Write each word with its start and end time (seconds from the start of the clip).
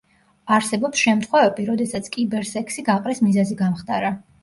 არსებობს 0.55 1.03
შემთხვევები, 1.09 1.67
როდესაც 1.69 2.11
კიბერსექსი 2.17 2.89
გაყრის 2.91 3.25
მიზეზი 3.31 3.63
გამხდარა. 3.65 4.15